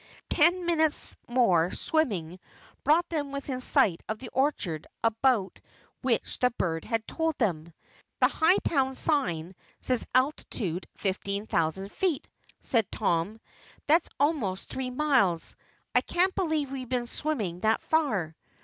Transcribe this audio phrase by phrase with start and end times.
[0.31, 2.39] Ten minutes more "swimming"
[2.83, 5.59] brought them within sight of the orchard about
[6.01, 7.71] which the bird had told them.
[8.19, 12.27] "The Hightown sign said 'altitude 15,000 feet,'"
[12.61, 13.39] said Tom.
[13.85, 15.55] "That's almost three miles.
[15.93, 18.35] I can't believe we've been swimming that far."